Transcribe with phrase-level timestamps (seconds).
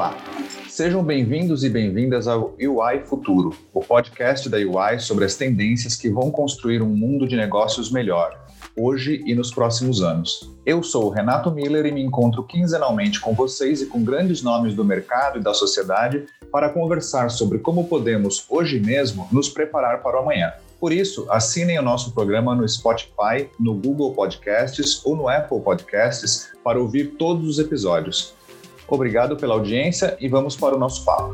[0.00, 0.16] Olá,
[0.66, 6.08] sejam bem-vindos e bem-vindas ao UI Futuro, o podcast da UI sobre as tendências que
[6.08, 8.34] vão construir um mundo de negócios melhor,
[8.74, 10.50] hoje e nos próximos anos.
[10.64, 14.72] Eu sou o Renato Miller e me encontro quinzenalmente com vocês e com grandes nomes
[14.72, 20.16] do mercado e da sociedade para conversar sobre como podemos, hoje mesmo, nos preparar para
[20.16, 20.50] o amanhã.
[20.80, 26.54] Por isso, assinem o nosso programa no Spotify, no Google Podcasts ou no Apple Podcasts
[26.64, 28.39] para ouvir todos os episódios.
[28.90, 31.32] Obrigado pela audiência e vamos para o nosso papo.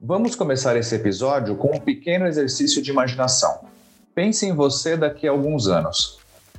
[0.00, 3.66] Vamos começar esse episódio com um pequeno exercício de imaginação.
[4.12, 6.18] Pense em você daqui a alguns anos.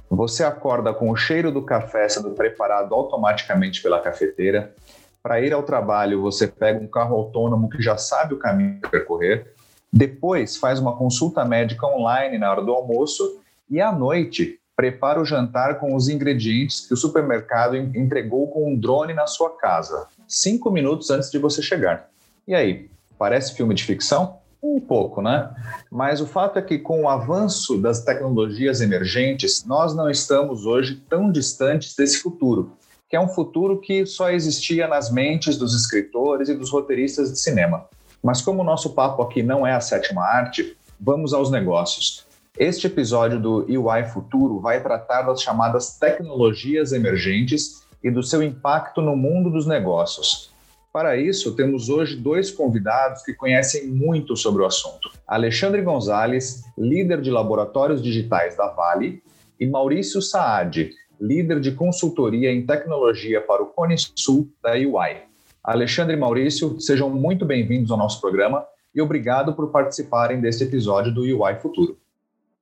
[0.09, 4.73] Você acorda com o cheiro do café sendo preparado automaticamente pela cafeteira.
[5.21, 8.87] Para ir ao trabalho, você pega um carro autônomo que já sabe o caminho a
[8.87, 9.54] percorrer.
[9.95, 13.39] Depois, faz uma consulta médica online na hora do almoço.
[13.69, 18.77] E à noite, prepara o jantar com os ingredientes que o supermercado entregou com um
[18.77, 22.09] drone na sua casa, cinco minutos antes de você chegar.
[22.45, 24.39] E aí, parece filme de ficção?
[24.61, 25.49] Um pouco, né?
[25.89, 31.01] Mas o fato é que, com o avanço das tecnologias emergentes, nós não estamos hoje
[31.07, 32.73] tão distantes desse futuro,
[33.07, 37.39] que é um futuro que só existia nas mentes dos escritores e dos roteiristas de
[37.39, 37.87] cinema.
[38.25, 42.25] Mas, como o nosso papo aqui não é a sétima arte, vamos aos negócios.
[42.57, 48.99] Este episódio do UI Futuro vai tratar das chamadas tecnologias emergentes e do seu impacto
[48.99, 50.49] no mundo dos negócios.
[50.91, 57.21] Para isso, temos hoje dois convidados que conhecem muito sobre o assunto: Alexandre Gonzalez, líder
[57.21, 59.21] de laboratórios digitais da Vale,
[59.59, 60.89] e Maurício Saad,
[61.21, 65.34] líder de consultoria em tecnologia para o Cone Sul da UI.
[65.65, 71.13] Alexandre e Maurício, sejam muito bem-vindos ao nosso programa e obrigado por participarem deste episódio
[71.13, 71.97] do UI Futuro.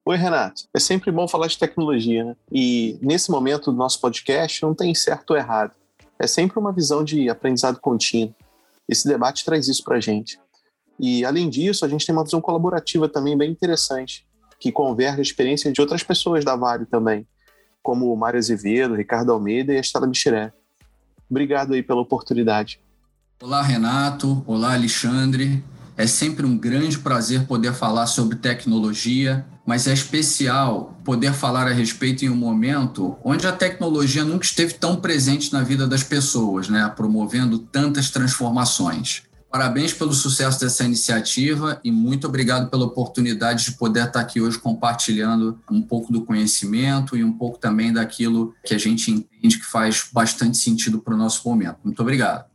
[0.05, 0.63] Oi, Renato.
[0.73, 2.35] É sempre bom falar de tecnologia, né?
[2.51, 5.73] E nesse momento do nosso podcast não tem certo ou errado
[6.19, 8.33] é sempre uma visão de aprendizado contínuo.
[8.88, 10.39] Esse debate traz isso para a gente.
[10.99, 14.25] E, além disso, a gente tem uma visão colaborativa também bem interessante,
[14.59, 17.28] que converge a experiência de outras pessoas da Vale também,
[17.81, 20.53] como o Mário Azevedo, Ricardo Almeida e a Estela Michiré.
[21.29, 22.79] Obrigado aí pela oportunidade.
[23.41, 24.44] Olá, Renato.
[24.47, 25.63] Olá, Alexandre.
[25.97, 31.73] É sempre um grande prazer poder falar sobre tecnologia, mas é especial poder falar a
[31.73, 36.69] respeito em um momento onde a tecnologia nunca esteve tão presente na vida das pessoas,
[36.69, 39.23] né, promovendo tantas transformações.
[39.51, 44.57] Parabéns pelo sucesso dessa iniciativa e muito obrigado pela oportunidade de poder estar aqui hoje
[44.57, 49.66] compartilhando um pouco do conhecimento e um pouco também daquilo que a gente entende que
[49.66, 51.77] faz bastante sentido para o nosso momento.
[51.83, 52.53] Muito obrigado.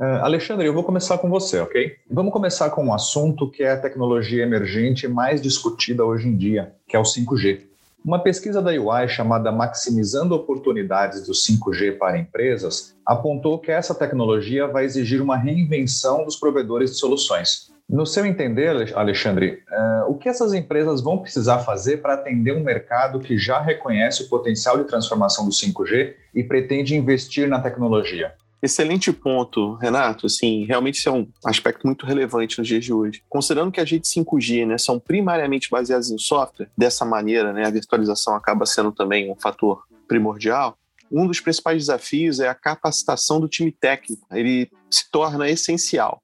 [0.00, 1.94] Uh, Alexandre, eu vou começar com você, ok?
[2.10, 6.72] Vamos começar com um assunto que é a tecnologia emergente mais discutida hoje em dia,
[6.88, 7.64] que é o 5G.
[8.02, 14.66] Uma pesquisa da UI chamada Maximizando Oportunidades do 5G para Empresas apontou que essa tecnologia
[14.66, 17.70] vai exigir uma reinvenção dos provedores de soluções.
[17.86, 22.64] No seu entender, Alexandre, uh, o que essas empresas vão precisar fazer para atender um
[22.64, 28.32] mercado que já reconhece o potencial de transformação do 5G e pretende investir na tecnologia?
[28.62, 30.26] Excelente ponto, Renato.
[30.26, 33.22] Assim, realmente isso é um aspecto muito relevante nos dias de hoje.
[33.28, 37.70] Considerando que as redes 5G né, são primariamente baseadas em software, dessa maneira, né, a
[37.70, 40.76] virtualização acaba sendo também um fator primordial.
[41.10, 44.26] Um dos principais desafios é a capacitação do time técnico.
[44.30, 46.22] Ele se torna essencial.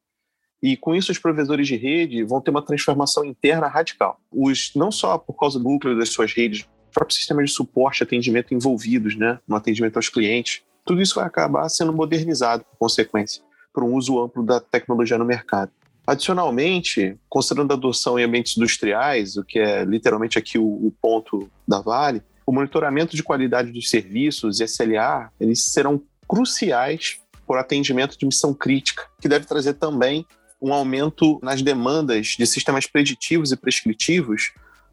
[0.63, 4.21] E com isso, os provedores de rede vão ter uma transformação interna radical.
[4.31, 8.05] Os, não só por causa do núcleo das suas redes, próprios sistemas de suporte e
[8.05, 13.43] atendimento envolvidos né, no atendimento aos clientes, tudo isso vai acabar sendo modernizado por consequência,
[13.75, 15.73] por um uso amplo da tecnologia no mercado.
[16.07, 21.51] Adicionalmente, considerando a adoção em ambientes industriais, o que é literalmente aqui o, o ponto
[21.67, 28.17] da Vale, o monitoramento de qualidade dos serviços, SLA, eles serão cruciais para o atendimento
[28.17, 30.25] de missão crítica, que deve trazer também
[30.63, 34.53] um aumento nas demandas de sistemas preditivos e prescritivos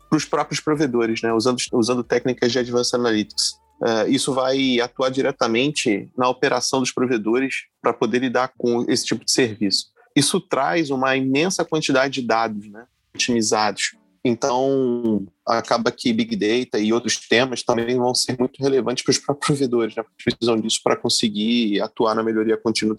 [0.10, 3.63] para os próprios provedores, né, usando, usando técnicas de Advanced Analytics.
[3.84, 9.26] Uh, isso vai atuar diretamente na operação dos provedores para poder lidar com esse tipo
[9.26, 9.88] de serviço.
[10.16, 13.98] Isso traz uma imensa quantidade de dados né, otimizados.
[14.24, 19.18] Então, acaba que Big Data e outros temas também vão ser muito relevantes para os
[19.18, 22.96] próprios provedores, né, precisam disso para conseguir atuar na melhoria contínua.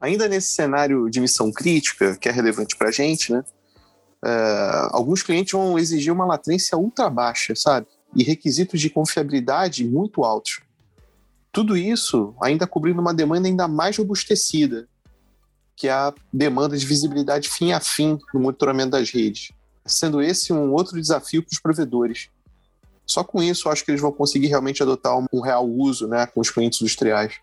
[0.00, 3.44] Ainda nesse cenário de missão crítica, que é relevante para a gente, né,
[4.24, 7.86] uh, alguns clientes vão exigir uma latência ultra baixa, sabe?
[8.14, 10.60] E requisitos de confiabilidade muito altos.
[11.52, 14.88] Tudo isso ainda cobrindo uma demanda ainda mais robustecida,
[15.74, 19.52] que é a demanda de visibilidade fim a fim no monitoramento das redes.
[19.86, 22.28] sendo esse um outro desafio para os provedores.
[23.06, 26.40] Só com isso, acho que eles vão conseguir realmente adotar um real uso né, com
[26.40, 27.40] os clientes industriais.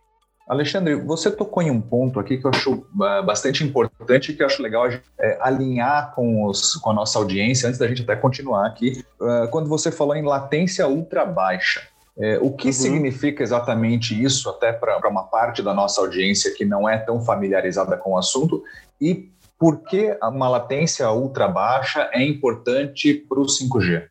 [0.48, 4.44] Alexandre, você tocou em um ponto aqui que eu acho ah, bastante importante e que
[4.44, 8.16] eu acho legal é, alinhar com, os, com, a nossa audiência, antes da gente até
[8.16, 11.82] continuar aqui, uh, quando você falou em latência ultra baixa.
[12.18, 12.74] É, o que uhum.
[12.74, 17.98] significa exatamente isso, até para uma parte da nossa audiência que não é tão familiarizada
[17.98, 18.64] com o assunto,
[19.02, 24.08] e por que uma latência ultra baixa é importante para o 5G?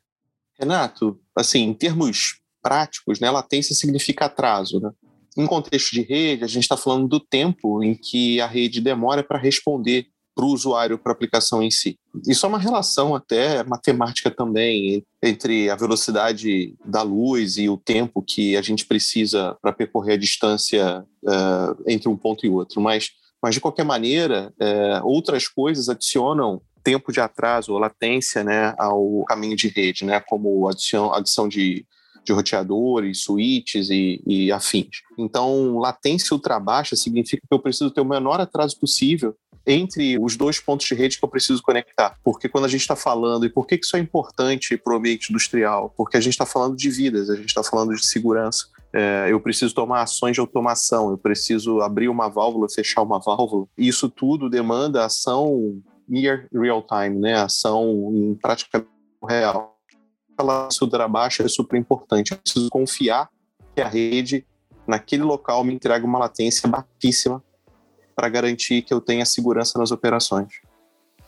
[0.58, 4.90] Renato, assim, em termos práticos, né, latência significa atraso, né?
[5.36, 9.22] Em contexto de rede, a gente está falando do tempo em que a rede demora
[9.22, 11.96] para responder para o usuário, para a aplicação em si.
[12.26, 18.20] Isso é uma relação até matemática também entre a velocidade da luz e o tempo
[18.20, 22.80] que a gente precisa para percorrer a distância uh, entre um ponto e outro.
[22.80, 28.74] Mas, mas de qualquer maneira, uh, outras coisas adicionam tempo de atraso ou latência né,
[28.76, 31.86] ao caminho de rede, né, como adição, adição de
[32.24, 35.02] de roteadores, switches e, e afins.
[35.18, 39.34] Então, latência ultra baixa significa que eu preciso ter o menor atraso possível
[39.66, 42.18] entre os dois pontos de rede que eu preciso conectar.
[42.22, 45.30] Porque quando a gente está falando, e por que isso é importante para o ambiente
[45.30, 45.92] industrial?
[45.96, 48.66] Porque a gente está falando de vidas, a gente está falando de segurança.
[48.92, 53.66] É, eu preciso tomar ações de automação, eu preciso abrir uma válvula, fechar uma válvula.
[53.76, 57.34] Isso tudo demanda ação near real time, né?
[57.34, 58.88] ação em praticamente
[59.26, 59.73] real
[60.42, 62.32] laço baixa é super importante.
[62.32, 63.28] Eu preciso confiar
[63.74, 64.46] que a rede,
[64.86, 67.42] naquele local, me entrega uma latência baixíssima
[68.14, 70.48] para garantir que eu tenha segurança nas operações.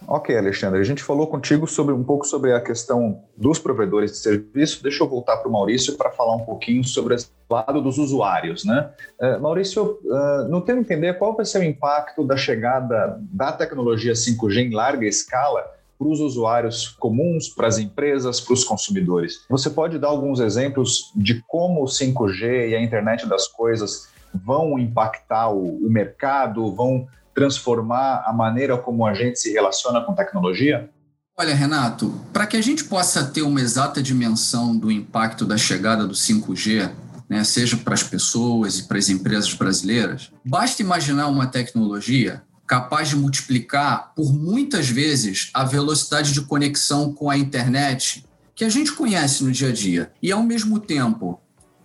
[0.07, 4.19] Ok, Alexandre, a gente falou contigo sobre um pouco sobre a questão dos provedores de
[4.19, 4.83] serviço.
[4.83, 7.19] Deixa eu voltar para o Maurício para falar um pouquinho sobre o
[7.51, 8.91] lado dos usuários, né?
[9.19, 14.13] Uh, Maurício, uh, no teu entender, qual vai ser o impacto da chegada da tecnologia
[14.13, 15.65] 5G em larga escala
[15.99, 19.45] para os usuários comuns, para as empresas, para os consumidores.
[19.49, 24.79] Você pode dar alguns exemplos de como o 5G e a internet das coisas vão
[24.79, 30.91] impactar o, o mercado, vão transformar a maneira como a gente se relaciona com tecnologia?
[31.39, 36.07] Olha, Renato, para que a gente possa ter uma exata dimensão do impacto da chegada
[36.07, 36.91] do 5G,
[37.29, 43.09] né, seja para as pessoas e para as empresas brasileiras, basta imaginar uma tecnologia capaz
[43.09, 48.25] de multiplicar por muitas vezes a velocidade de conexão com a internet
[48.55, 50.11] que a gente conhece no dia a dia.
[50.21, 51.41] E, ao mesmo tempo,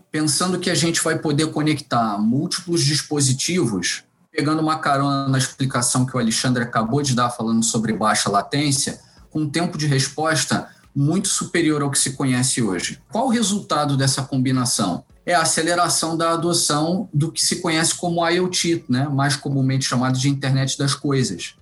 [0.09, 6.15] pensando que a gente vai poder conectar múltiplos dispositivos, pegando uma carona na explicação que
[6.15, 8.99] o Alexandre acabou de dar falando sobre baixa latência,
[9.29, 13.01] com um tempo de resposta muito superior ao que se conhece hoje.
[13.11, 15.03] Qual o resultado dessa combinação?
[15.31, 19.07] É a aceleração da adoção do que se conhece como IoT, né?
[19.07, 21.55] mais comumente chamado de internet das coisas,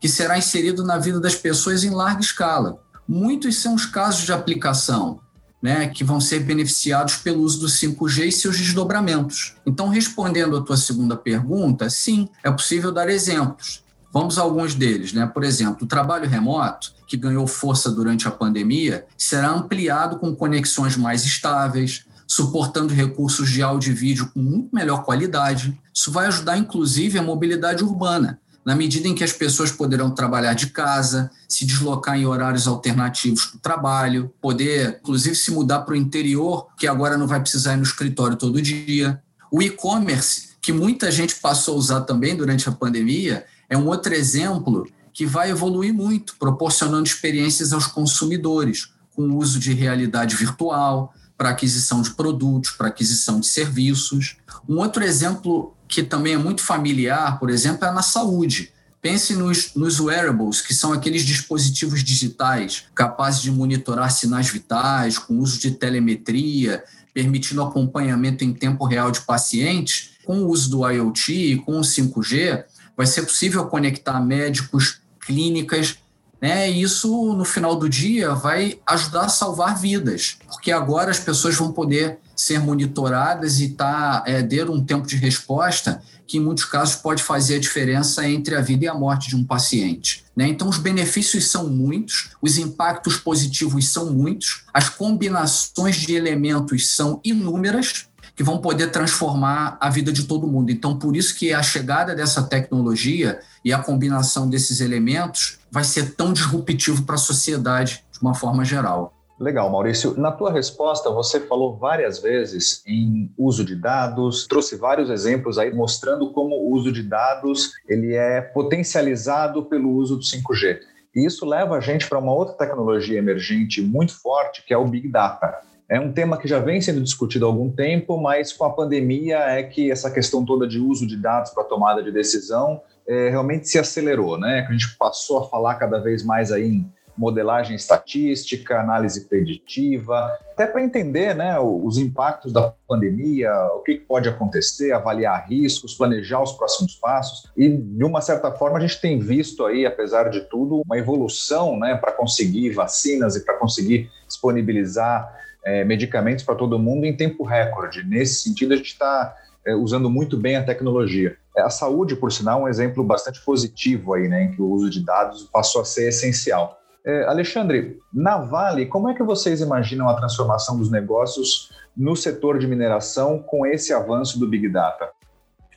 [0.00, 2.78] que será inserido na vida das pessoas em larga escala.
[3.08, 5.20] Muitos são os casos de aplicação
[5.62, 9.56] né, que vão ser beneficiados pelo uso do 5G e seus desdobramentos.
[9.64, 13.82] Então, respondendo à tua segunda pergunta, sim, é possível dar exemplos.
[14.12, 15.26] Vamos a alguns deles, né?
[15.26, 20.96] Por exemplo, o trabalho remoto, que ganhou força durante a pandemia, será ampliado com conexões
[20.96, 25.78] mais estáveis, suportando recursos de áudio e vídeo com muito melhor qualidade.
[25.94, 30.54] Isso vai ajudar, inclusive, a mobilidade urbana, na medida em que as pessoas poderão trabalhar
[30.54, 35.94] de casa, se deslocar em horários alternativos para o trabalho, poder, inclusive, se mudar para
[35.94, 39.22] o interior, que agora não vai precisar ir no escritório todo dia.
[39.52, 44.12] O e-commerce, que muita gente passou a usar também durante a pandemia, é um outro
[44.12, 51.14] exemplo que vai evoluir muito, proporcionando experiências aos consumidores, com o uso de realidade virtual,
[51.36, 54.36] para aquisição de produtos, para aquisição de serviços.
[54.68, 58.72] Um outro exemplo que também é muito familiar, por exemplo, é na saúde.
[59.00, 65.38] Pense nos, nos wearables, que são aqueles dispositivos digitais capazes de monitorar sinais vitais, com
[65.38, 66.82] uso de telemetria,
[67.14, 70.10] permitindo acompanhamento em tempo real de pacientes.
[70.24, 72.64] Com o uso do IoT e com o 5G,
[72.96, 75.98] vai ser possível conectar médicos, clínicas
[76.40, 76.70] né?
[76.70, 81.54] E isso, no final do dia, vai ajudar a salvar vidas, porque agora as pessoas
[81.56, 86.64] vão poder ser monitoradas e tá, é, ter um tempo de resposta que, em muitos
[86.64, 90.24] casos, pode fazer a diferença entre a vida e a morte de um paciente.
[90.36, 90.48] Né?
[90.48, 97.20] Então, os benefícios são muitos, os impactos positivos são muitos, as combinações de elementos são
[97.24, 100.70] inúmeras, que vão poder transformar a vida de todo mundo.
[100.70, 106.14] Então, por isso que a chegada dessa tecnologia e a combinação desses elementos vai ser
[106.14, 109.14] tão disruptivo para a sociedade de uma forma geral.
[109.38, 110.18] Legal, Maurício.
[110.18, 115.74] Na tua resposta, você falou várias vezes em uso de dados, trouxe vários exemplos aí
[115.74, 120.78] mostrando como o uso de dados ele é potencializado pelo uso do 5G.
[121.14, 124.86] E isso leva a gente para uma outra tecnologia emergente muito forte, que é o
[124.86, 125.54] Big Data.
[125.88, 129.38] É um tema que já vem sendo discutido há algum tempo, mas com a pandemia
[129.38, 133.68] é que essa questão toda de uso de dados para tomada de decisão é, realmente
[133.68, 134.66] se acelerou, né?
[134.68, 140.66] A gente passou a falar cada vez mais aí em modelagem estatística, análise preditiva, até
[140.66, 146.52] para entender né, os impactos da pandemia, o que pode acontecer, avaliar riscos, planejar os
[146.52, 147.50] próximos passos.
[147.56, 151.78] E, de uma certa forma, a gente tem visto aí, apesar de tudo, uma evolução
[151.78, 157.42] né, para conseguir vacinas e para conseguir disponibilizar é, medicamentos para todo mundo em tempo
[157.42, 158.04] recorde.
[158.04, 159.34] Nesse sentido, a gente está
[159.66, 161.36] é, usando muito bem a tecnologia.
[161.56, 164.70] É, a saúde, por sinal, é um exemplo bastante positivo aí, né, em que o
[164.70, 166.78] uso de dados passou a ser essencial.
[167.04, 172.58] É, Alexandre, na Vale, como é que vocês imaginam a transformação dos negócios no setor
[172.58, 175.10] de mineração com esse avanço do Big Data?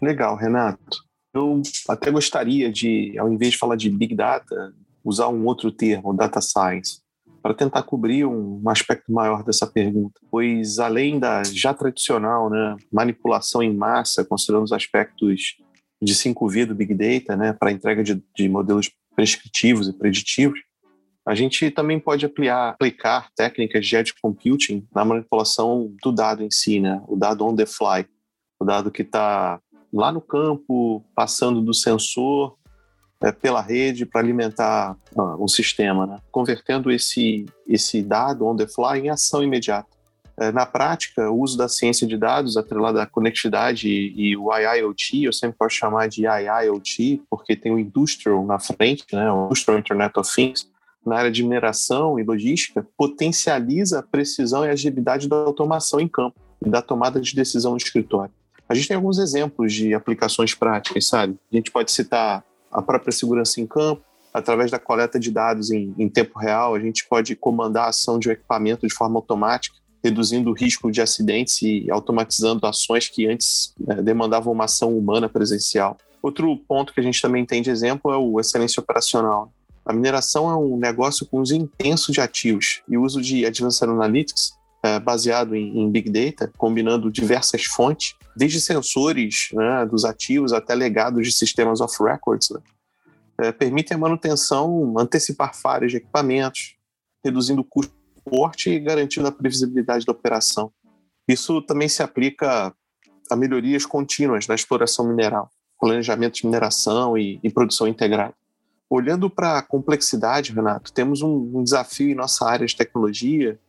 [0.01, 0.97] Legal, Renato.
[1.33, 6.15] Eu até gostaria de, ao invés de falar de Big Data, usar um outro termo,
[6.15, 7.01] Data Science,
[7.41, 10.19] para tentar cobrir um aspecto maior dessa pergunta.
[10.29, 15.57] Pois, além da já tradicional né, manipulação em massa, considerando os aspectos
[16.01, 20.59] de 5V do Big Data, né, para entrega de, de modelos prescritivos e preditivos,
[21.25, 26.49] a gente também pode aplicar, aplicar técnicas de edge computing na manipulação do dado em
[26.49, 27.03] si, né?
[27.07, 28.05] o dado on the fly,
[28.59, 29.61] o dado que está
[29.93, 32.57] lá no campo, passando do sensor
[33.21, 36.19] é, pela rede para alimentar ah, um sistema, né?
[36.31, 39.87] convertendo esse, esse dado on the fly em ação imediata.
[40.37, 44.55] É, na prática, o uso da ciência de dados atrelada à conectividade e, e o
[44.55, 49.29] IIoT, eu sempre posso chamar de IIoT, porque tem o industrial na frente, né?
[49.29, 50.69] o Industrial Internet of Things,
[51.05, 56.39] na área de mineração e logística potencializa a precisão e agilidade da automação em campo
[56.65, 58.31] e da tomada de decisão no escritório.
[58.67, 61.37] A gente tem alguns exemplos de aplicações práticas, sabe?
[61.51, 65.93] A gente pode citar a própria segurança em campo, através da coleta de dados em,
[65.97, 69.75] em tempo real, a gente pode comandar a ação de um equipamento de forma automática,
[70.03, 75.27] reduzindo o risco de acidentes e automatizando ações que antes né, demandavam uma ação humana
[75.27, 75.97] presencial.
[76.21, 79.51] Outro ponto que a gente também tem de exemplo é o excelência operacional.
[79.85, 83.89] A mineração é um negócio com uso intenso de ativos e o uso de Advanced
[83.89, 90.53] Analytics, é, baseado em, em, Big Data, combinando diversas fontes, desde sensores né, dos ativos
[90.53, 92.61] até legados de sistemas off records, né,
[93.41, 96.77] é, permitem a manutenção, antecipar falhas de equipamentos,
[97.23, 100.71] reduzindo o custo de porte e garantindo a previsibilidade da operação.
[101.27, 102.73] Isso também se aplica
[103.29, 108.33] a melhorias contínuas na exploração mineral, planejamento de mineração e, e produção integrada.
[108.89, 113.59] Olhando para a complexidade, Renato, temos um, um desafio em nossa área de tecnologia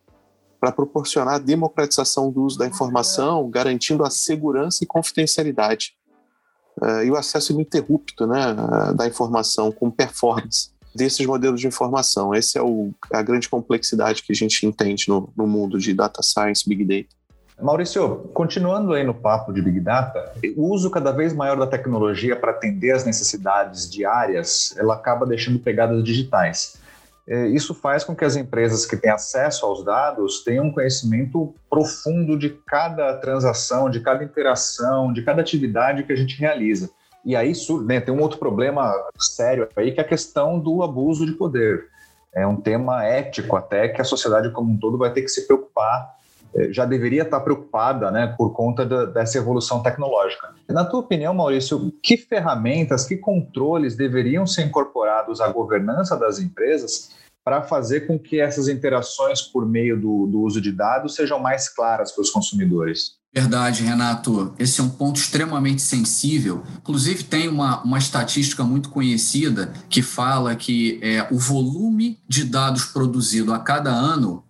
[0.60, 5.94] para proporcionar a democratização do uso da informação, garantindo a segurança e confidencialidade
[6.80, 8.54] uh, e o acesso ininterrupto né,
[8.94, 12.34] da informação com performance desses modelos de informação.
[12.34, 16.22] Essa é o, a grande complexidade que a gente entende no, no mundo de data
[16.22, 17.20] science, big data.
[17.62, 22.34] Maurício, continuando aí no papo de Big Data, o uso cada vez maior da tecnologia
[22.34, 26.79] para atender as necessidades diárias, ela acaba deixando pegadas digitais.
[27.30, 31.54] É, isso faz com que as empresas que têm acesso aos dados tenham um conhecimento
[31.70, 36.90] profundo de cada transação, de cada interação, de cada atividade que a gente realiza.
[37.24, 37.52] E aí
[37.86, 41.86] né, tem um outro problema sério aí, que é a questão do abuso de poder.
[42.34, 45.46] É um tema ético até que a sociedade como um todo vai ter que se
[45.46, 46.12] preocupar
[46.70, 50.54] já deveria estar preocupada né, por conta da, dessa evolução tecnológica.
[50.68, 57.10] Na tua opinião, Maurício, que ferramentas, que controles deveriam ser incorporados à governança das empresas
[57.44, 61.68] para fazer com que essas interações por meio do, do uso de dados sejam mais
[61.68, 63.18] claras para os consumidores?
[63.32, 64.52] Verdade, Renato.
[64.58, 66.62] Esse é um ponto extremamente sensível.
[66.78, 72.86] Inclusive, tem uma, uma estatística muito conhecida que fala que é, o volume de dados
[72.86, 74.42] produzido a cada ano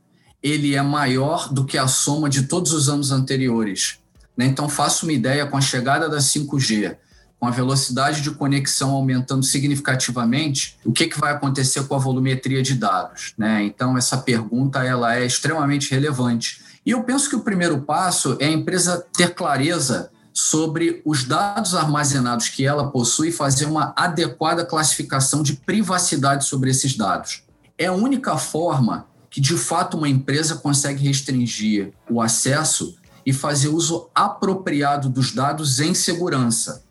[0.43, 3.99] ele é maior do que a soma de todos os anos anteriores.
[4.37, 4.47] Né?
[4.47, 6.97] Então, faço uma ideia com a chegada da 5G,
[7.39, 12.63] com a velocidade de conexão aumentando significativamente, o que, que vai acontecer com a volumetria
[12.63, 13.35] de dados?
[13.37, 13.65] Né?
[13.65, 16.63] Então, essa pergunta ela é extremamente relevante.
[16.85, 21.75] E eu penso que o primeiro passo é a empresa ter clareza sobre os dados
[21.75, 27.43] armazenados que ela possui e fazer uma adequada classificação de privacidade sobre esses dados.
[27.77, 33.69] É a única forma que de fato uma empresa consegue restringir o acesso e fazer
[33.69, 36.83] uso apropriado dos dados em segurança.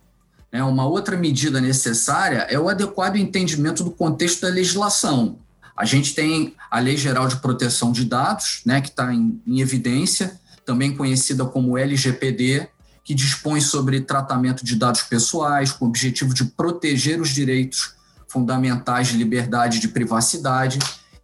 [0.51, 0.63] Né?
[0.63, 5.38] Uma outra medida necessária é o adequado entendimento do contexto da legislação.
[5.75, 9.62] A gente tem a Lei Geral de Proteção de Dados, né, que está em, em
[9.62, 12.67] evidência, também conhecida como LGPD,
[13.03, 17.93] que dispõe sobre tratamento de dados pessoais com o objetivo de proteger os direitos
[18.27, 20.77] fundamentais de liberdade de privacidade,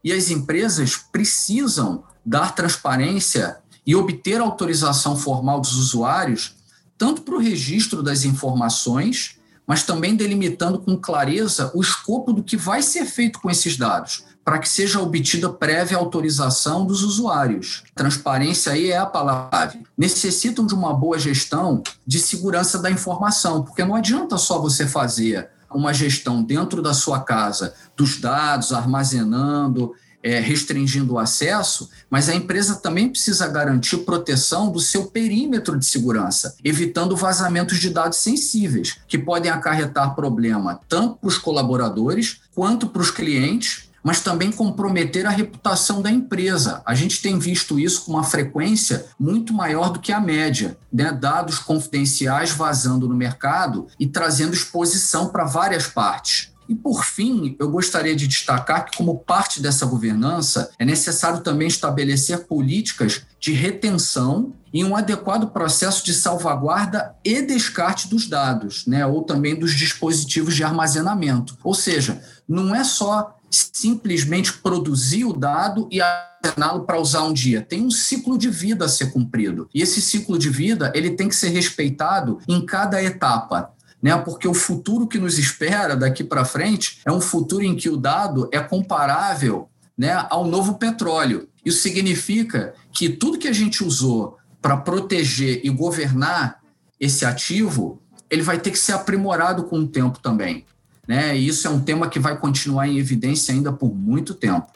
[0.06, 6.58] e as empresas precisam dar transparência e obter autorização formal dos usuários,
[6.96, 12.56] tanto para o registro das informações, mas também delimitando com clareza o escopo do que
[12.56, 17.84] vai ser feito com esses dados, para que seja obtida prévia autorização dos usuários.
[17.96, 19.80] Transparência aí é a palavra.
[19.98, 25.50] Necessitam de uma boa gestão de segurança da informação, porque não adianta só você fazer
[25.74, 29.94] uma gestão dentro da sua casa dos dados, armazenando,
[30.26, 35.86] é, restringindo o acesso, mas a empresa também precisa garantir proteção do seu perímetro de
[35.86, 42.88] segurança, evitando vazamentos de dados sensíveis, que podem acarretar problema tanto para os colaboradores quanto
[42.88, 46.84] para os clientes mas também comprometer a reputação da empresa.
[46.86, 51.12] A gente tem visto isso com uma frequência muito maior do que a média, né?
[51.12, 56.54] dados confidenciais vazando no mercado e trazendo exposição para várias partes.
[56.68, 61.68] E, por fim, eu gostaria de destacar que, como parte dessa governança, é necessário também
[61.68, 69.06] estabelecer políticas de retenção e um adequado processo de salvaguarda e descarte dos dados, né,
[69.06, 71.58] ou também dos dispositivos de armazenamento.
[71.64, 77.62] Ou seja, não é só simplesmente produzir o dado e armazená-lo para usar um dia.
[77.62, 79.70] Tem um ciclo de vida a ser cumprido.
[79.74, 83.72] E esse ciclo de vida ele tem que ser respeitado em cada etapa.
[84.02, 84.16] Né?
[84.18, 87.98] Porque o futuro que nos espera daqui para frente é um futuro em que o
[87.98, 91.48] dado é comparável né, ao novo petróleo.
[91.64, 96.60] Isso significa que tudo que a gente usou para proteger e governar
[97.00, 100.66] esse ativo, ele vai ter que ser aprimorado com o tempo também.
[101.08, 101.36] Né?
[101.38, 104.68] E isso é um tema que vai continuar em evidência ainda por muito tempo.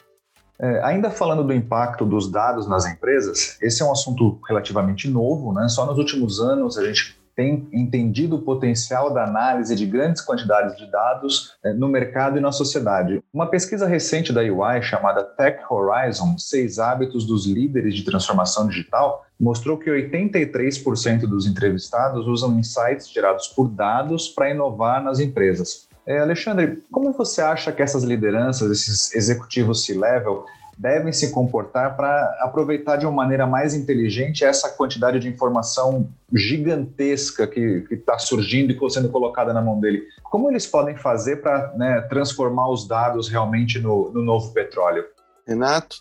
[0.58, 5.54] É, ainda falando do impacto dos dados nas empresas, esse é um assunto relativamente novo,
[5.54, 5.66] né?
[5.68, 10.76] Só nos últimos anos a gente tem entendido o potencial da análise de grandes quantidades
[10.76, 13.22] de dados é, no mercado e na sociedade.
[13.32, 19.24] Uma pesquisa recente da UI chamada Tech Horizon, Seis Hábitos dos Líderes de Transformação Digital,
[19.38, 25.88] mostrou que 83% dos entrevistados usam insights gerados por dados para inovar nas empresas.
[26.10, 30.44] É, Alexandre, como você acha que essas lideranças, esses executivos C-level,
[30.76, 37.46] devem se comportar para aproveitar de uma maneira mais inteligente essa quantidade de informação gigantesca
[37.46, 40.02] que está surgindo e sendo colocada na mão dele?
[40.24, 45.04] Como eles podem fazer para né, transformar os dados realmente no, no novo petróleo?
[45.46, 45.98] Renato,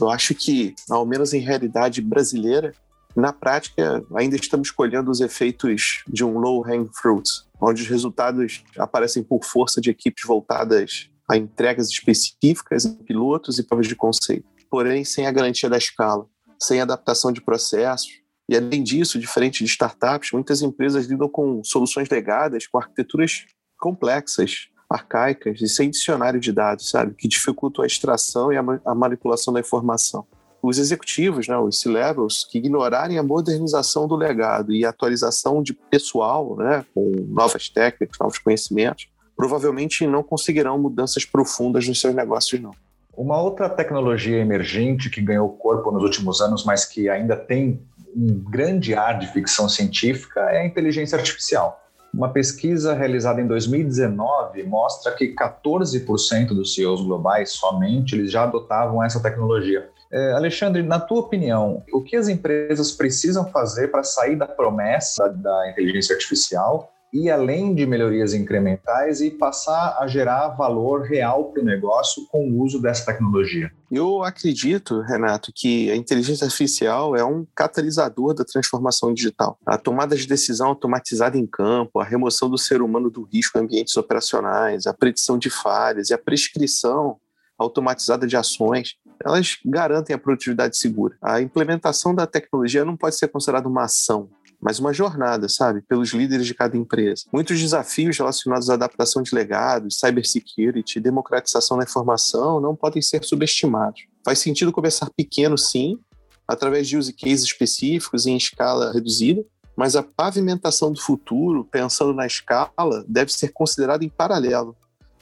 [0.00, 2.72] eu acho que, ao menos em realidade brasileira,
[3.16, 7.28] na prática, ainda estamos colhendo os efeitos de um low-hanging fruit,
[7.60, 13.86] onde os resultados aparecem por força de equipes voltadas a entregas específicas, pilotos e provas
[13.86, 16.26] de conceito, porém sem a garantia da escala,
[16.60, 18.08] sem adaptação de processos.
[18.48, 23.44] E além disso, diferente de startups, muitas empresas lidam com soluções legadas, com arquiteturas
[23.78, 29.52] complexas, arcaicas e sem dicionário de dados, sabe, que dificultam a extração e a manipulação
[29.52, 30.26] da informação
[30.62, 35.72] os executivos, né, os C-levels, que ignorarem a modernização do legado e a atualização de
[35.72, 42.60] pessoal, né, com novas técnicas, novos conhecimentos, provavelmente não conseguirão mudanças profundas nos seus negócios,
[42.60, 42.72] não.
[43.16, 47.80] Uma outra tecnologia emergente que ganhou corpo nos últimos anos, mas que ainda tem
[48.14, 51.80] um grande ar de ficção científica, é a inteligência artificial.
[52.12, 59.04] Uma pesquisa realizada em 2019 mostra que 14% dos CEOs globais somente eles já adotavam
[59.04, 59.90] essa tecnologia.
[60.12, 65.28] É, Alexandre, na tua opinião, o que as empresas precisam fazer para sair da promessa
[65.28, 71.62] da inteligência artificial e além de melhorias incrementais e passar a gerar valor real para
[71.62, 73.70] o negócio com o uso dessa tecnologia?
[73.90, 79.58] Eu acredito, Renato, que a inteligência artificial é um catalisador da transformação digital.
[79.66, 83.62] A tomada de decisão automatizada em campo, a remoção do ser humano do risco em
[83.62, 87.16] ambientes operacionais, a predição de falhas e a prescrição
[87.58, 88.94] automatizada de ações,
[89.24, 91.16] elas garantem a produtividade segura.
[91.20, 96.10] A implementação da tecnologia não pode ser considerada uma ação, mas uma jornada, sabe, pelos
[96.10, 97.24] líderes de cada empresa.
[97.32, 104.06] Muitos desafios relacionados à adaptação de legados, cybersecurity, democratização da informação não podem ser subestimados.
[104.24, 105.98] Faz sentido começar pequeno, sim,
[106.46, 109.44] através de use cases específicos em escala reduzida,
[109.76, 114.76] mas a pavimentação do futuro, pensando na escala, deve ser considerada em paralelo,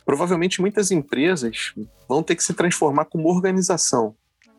[0.07, 1.75] provavelmente muitas empresas
[2.09, 4.15] vão ter que se transformar como organização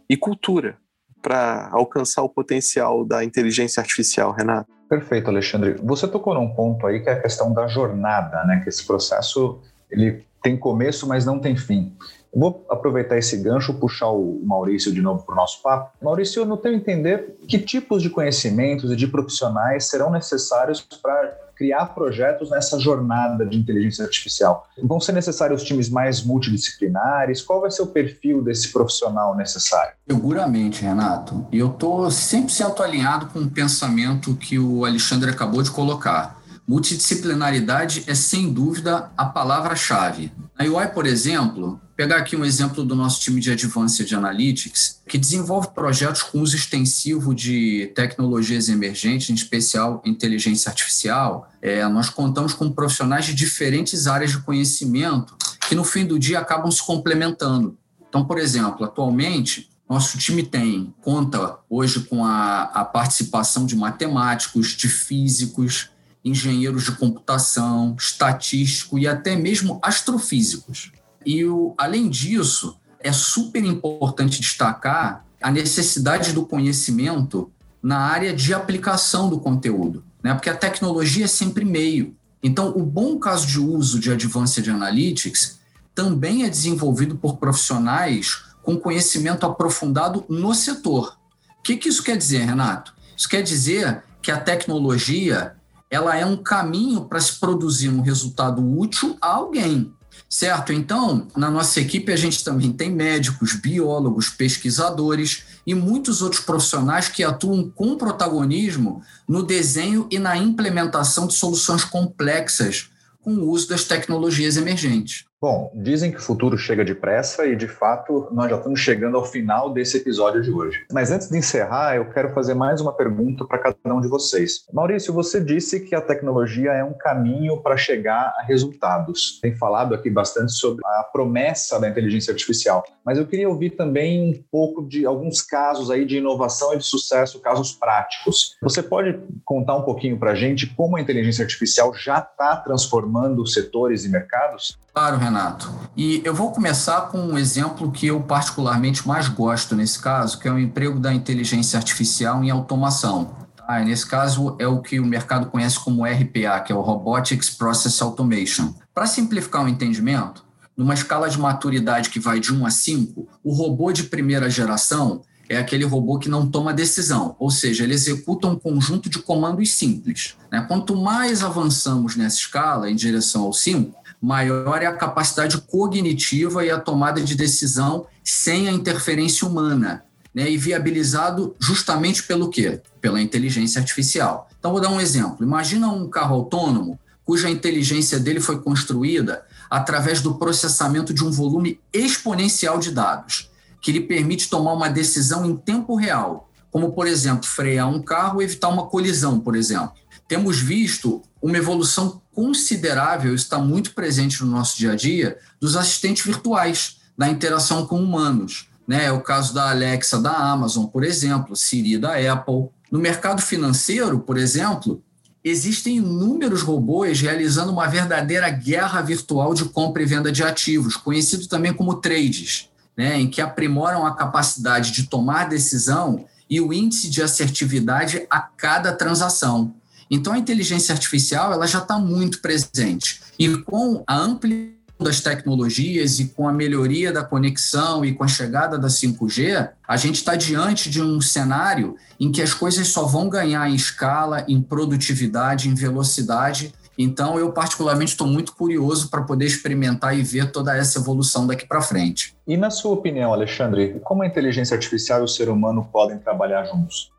[0.10, 0.78] e cultura
[1.22, 4.70] para alcançar o potencial da inteligência artificial, Renato.
[4.90, 5.76] Perfeito, Alexandre.
[5.84, 8.62] Você tocou num ponto aí que é a questão da jornada, né?
[8.62, 11.96] Que esse processo ele tem começo, mas não tem fim.
[12.34, 15.92] Vou aproveitar esse gancho, puxar o Maurício de novo para o nosso papo.
[16.02, 21.88] Maurício, no teu entender, que tipos de conhecimentos e de profissionais serão necessários para criar
[21.88, 24.68] projetos nessa jornada de inteligência artificial?
[24.82, 27.42] Vão ser necessários times mais multidisciplinares?
[27.42, 29.94] Qual vai ser o perfil desse profissional necessário?
[30.08, 31.48] Seguramente, Renato.
[31.52, 36.38] Eu estou 100% alinhado com o pensamento que o Alexandre acabou de colocar.
[36.68, 40.32] Multidisciplinaridade é sem dúvida a palavra-chave.
[40.58, 45.18] A UI, por exemplo, pegar aqui um exemplo do nosso time de Advanced Analytics, que
[45.18, 51.52] desenvolve projetos com uso extensivo de tecnologias emergentes, em especial inteligência artificial.
[51.60, 55.36] É, nós contamos com profissionais de diferentes áreas de conhecimento
[55.68, 57.76] que, no fim do dia, acabam se complementando.
[58.08, 64.68] Então, por exemplo, atualmente, nosso time tem, conta hoje com a, a participação de matemáticos,
[64.68, 65.90] de físicos,
[66.24, 70.92] engenheiros de computação, estatístico e até mesmo astrofísicos.
[71.26, 77.52] E, o, além disso, é super importante destacar a necessidade do conhecimento
[77.82, 80.34] na área de aplicação do conteúdo, né?
[80.34, 82.16] porque a tecnologia é sempre meio.
[82.42, 85.60] Então, o bom caso de uso de Advanced Analytics
[85.94, 91.18] também é desenvolvido por profissionais com conhecimento aprofundado no setor.
[91.60, 92.94] O que, que isso quer dizer, Renato?
[93.16, 95.56] Isso quer dizer que a tecnologia
[95.90, 99.94] ela é um caminho para se produzir um resultado útil a alguém.
[100.30, 100.74] Certo?
[100.74, 107.08] Então, na nossa equipe, a gente também tem médicos, biólogos, pesquisadores e muitos outros profissionais
[107.08, 112.90] que atuam com protagonismo no desenho e na implementação de soluções complexas
[113.22, 115.27] com o uso das tecnologias emergentes.
[115.40, 119.24] Bom, dizem que o futuro chega depressa e, de fato, nós já estamos chegando ao
[119.24, 120.84] final desse episódio de hoje.
[120.92, 124.66] Mas antes de encerrar, eu quero fazer mais uma pergunta para cada um de vocês.
[124.74, 129.40] Maurício, você disse que a tecnologia é um caminho para chegar a resultados.
[129.40, 134.32] Tem falado aqui bastante sobre a promessa da inteligência artificial, mas eu queria ouvir também
[134.32, 138.56] um pouco de alguns casos aí de inovação e de sucesso, casos práticos.
[138.60, 143.46] Você pode contar um pouquinho para a gente como a inteligência artificial já está transformando
[143.46, 144.80] setores e mercados?
[144.98, 145.72] Claro, Renato.
[145.96, 150.48] E eu vou começar com um exemplo que eu particularmente mais gosto nesse caso, que
[150.48, 153.30] é o emprego da inteligência artificial em automação.
[153.68, 157.52] Ah, nesse caso é o que o mercado conhece como RPA, que é o Robotics
[157.52, 158.74] Process Automation.
[158.92, 160.44] Para simplificar o entendimento,
[160.76, 165.22] numa escala de maturidade que vai de 1 a 5, o robô de primeira geração
[165.48, 169.72] é aquele robô que não toma decisão, ou seja, ele executa um conjunto de comandos
[169.76, 170.36] simples.
[170.52, 170.66] Né?
[170.68, 176.72] Quanto mais avançamos nessa escala, em direção ao 5, maior é a capacidade cognitiva e
[176.72, 180.04] a tomada de decisão sem a interferência humana,
[180.34, 182.82] né, e viabilizado justamente pelo quê?
[183.00, 184.50] Pela inteligência artificial.
[184.60, 185.46] Então, vou dar um exemplo.
[185.46, 191.80] Imagina um carro autônomo cuja inteligência dele foi construída através do processamento de um volume
[191.92, 193.52] exponencial de dados,
[193.82, 198.36] que lhe permite tomar uma decisão em tempo real, como, por exemplo, frear um carro
[198.36, 199.92] ou evitar uma colisão, por exemplo.
[200.26, 206.24] Temos visto uma evolução considerável, está muito presente no nosso dia a dia, dos assistentes
[206.24, 208.68] virtuais, da interação com humanos.
[208.88, 209.06] Né?
[209.06, 212.70] É o caso da Alexa da Amazon, por exemplo, Siri da Apple.
[212.92, 215.02] No mercado financeiro, por exemplo,
[215.44, 221.48] existem inúmeros robôs realizando uma verdadeira guerra virtual de compra e venda de ativos, conhecido
[221.48, 223.20] também como trades, né?
[223.20, 228.94] em que aprimoram a capacidade de tomar decisão e o índice de assertividade a cada
[228.94, 229.74] transação.
[230.10, 233.22] Então, a inteligência artificial ela já está muito presente.
[233.38, 238.28] E com a ampliação das tecnologias e com a melhoria da conexão e com a
[238.28, 243.06] chegada da 5G, a gente está diante de um cenário em que as coisas só
[243.06, 246.74] vão ganhar em escala, em produtividade, em velocidade.
[246.98, 251.68] Então, eu particularmente estou muito curioso para poder experimentar e ver toda essa evolução daqui
[251.68, 252.36] para frente.
[252.48, 256.66] E na sua opinião, Alexandre, como a inteligência artificial e o ser humano podem trabalhar
[256.66, 257.12] juntos?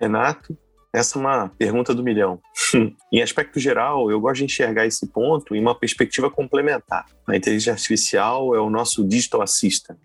[0.00, 0.56] Renato,
[0.94, 2.40] essa é uma pergunta do milhão.
[3.12, 7.04] em aspecto geral, eu gosto de enxergar esse ponto em uma perspectiva complementar.
[7.26, 9.98] A inteligência artificial é o nosso digital assistant,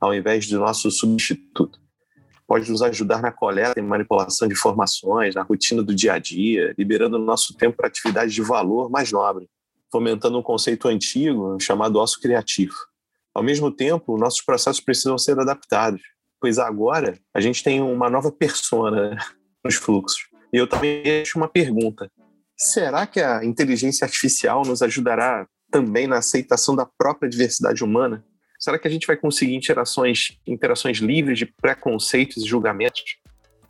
[0.00, 1.78] ao invés do nosso substituto.
[2.44, 6.74] Pode nos ajudar na coleta e manipulação de informações, na rotina do dia a dia,
[6.76, 9.48] liberando o nosso tempo para atividades de valor mais nobre,
[9.92, 12.74] fomentando um conceito antigo chamado osso criativo.
[13.32, 16.02] Ao mesmo tempo, nossos processos precisam ser adaptados,
[16.40, 19.16] pois agora a gente tem uma nova persona
[19.66, 20.28] nos fluxos.
[20.52, 22.10] E eu também deixo uma pergunta:
[22.56, 28.24] será que a inteligência artificial nos ajudará também na aceitação da própria diversidade humana?
[28.58, 33.18] Será que a gente vai conseguir interações, interações livres de preconceitos e julgamentos?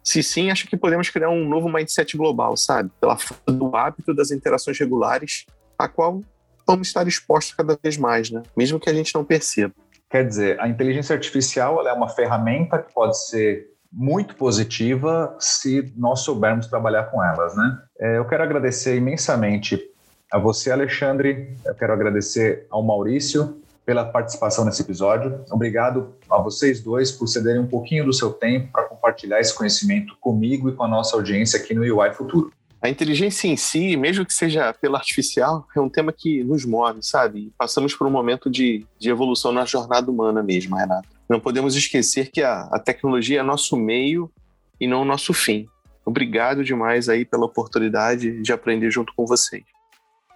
[0.03, 2.91] Se sim, acho que podemos criar um novo mindset global, sabe?
[3.01, 5.45] Pela falta do hábito das interações regulares,
[5.77, 6.23] a qual
[6.65, 8.43] vamos estar expostos cada vez mais, né?
[8.57, 9.75] Mesmo que a gente não perceba.
[10.09, 16.21] Quer dizer, a inteligência artificial é uma ferramenta que pode ser muito positiva se nós
[16.21, 17.79] soubermos trabalhar com elas, né?
[17.99, 19.81] É, eu quero agradecer imensamente
[20.31, 21.57] a você, Alexandre.
[21.65, 25.43] Eu quero agradecer ao Maurício pela participação nesse episódio.
[25.51, 30.15] Obrigado a vocês dois por cederem um pouquinho do seu tempo para compartilhar esse conhecimento
[30.21, 32.53] comigo e com a nossa audiência aqui no UI Futuro.
[32.83, 37.03] A inteligência em si, mesmo que seja pela artificial, é um tema que nos move,
[37.03, 37.51] sabe?
[37.57, 41.16] Passamos por um momento de, de evolução na jornada humana mesmo, Renato.
[41.29, 44.31] Não podemos esquecer que a, a tecnologia é nosso meio
[44.81, 45.67] e não o nosso fim.
[46.05, 49.65] Obrigado demais aí pela oportunidade de aprender junto com vocês.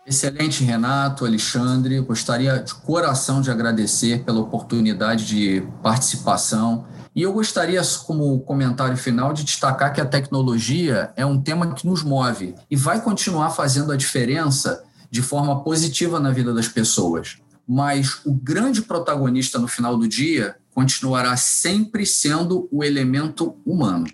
[0.05, 2.01] Excelente, Renato, Alexandre.
[2.01, 6.87] Gostaria de coração de agradecer pela oportunidade de participação.
[7.15, 11.87] E eu gostaria, como comentário final, de destacar que a tecnologia é um tema que
[11.87, 17.39] nos move e vai continuar fazendo a diferença de forma positiva na vida das pessoas.
[17.69, 24.07] Mas o grande protagonista no final do dia continuará sempre sendo o elemento humano.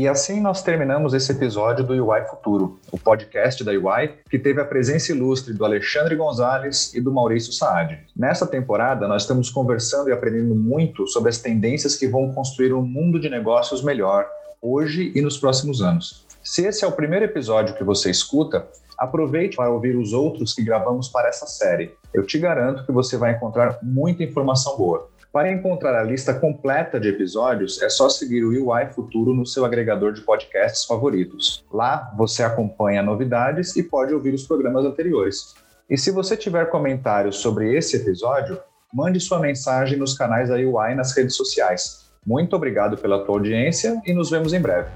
[0.00, 4.58] E assim nós terminamos esse episódio do UI Futuro, o podcast da UI, que teve
[4.58, 7.98] a presença ilustre do Alexandre Gonzalez e do Maurício Saad.
[8.16, 12.80] Nessa temporada, nós estamos conversando e aprendendo muito sobre as tendências que vão construir um
[12.80, 14.26] mundo de negócios melhor
[14.62, 16.24] hoje e nos próximos anos.
[16.42, 20.62] Se esse é o primeiro episódio que você escuta, aproveite para ouvir os outros que
[20.62, 21.94] gravamos para essa série.
[22.12, 25.08] Eu te garanto que você vai encontrar muita informação boa.
[25.32, 29.64] Para encontrar a lista completa de episódios, é só seguir o UI Futuro no seu
[29.64, 31.64] agregador de podcasts favoritos.
[31.72, 35.54] Lá você acompanha novidades e pode ouvir os programas anteriores.
[35.88, 38.58] E se você tiver comentários sobre esse episódio,
[38.92, 42.10] mande sua mensagem nos canais da UI nas redes sociais.
[42.26, 44.90] Muito obrigado pela tua audiência e nos vemos em breve.